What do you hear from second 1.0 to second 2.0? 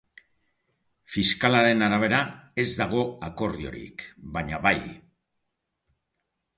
Fiskalaren